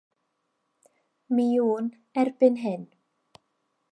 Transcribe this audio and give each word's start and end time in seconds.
Mi 1.35 1.45
wn 1.67 1.83
erbyn 2.21 2.57
hyn. 2.65 2.83